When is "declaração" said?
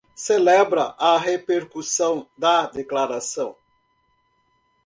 2.65-3.55